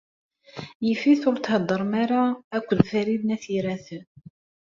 [0.85, 2.23] Yif-it ur theddṛem ara
[2.55, 4.03] akked Farid n At Yiraten.